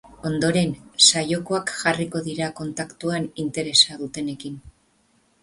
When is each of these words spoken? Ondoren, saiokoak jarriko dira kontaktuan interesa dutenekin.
Ondoren, 0.27 0.71
saiokoak 1.07 1.73
jarriko 1.81 2.21
dira 2.29 2.49
kontaktuan 2.61 3.29
interesa 3.45 4.01
dutenekin. 4.03 4.59